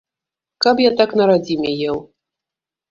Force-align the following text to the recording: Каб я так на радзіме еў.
Каб 0.65 0.81
я 0.83 0.91
так 1.03 1.09
на 1.21 1.31
радзіме 1.33 1.71
еў. 1.91 2.05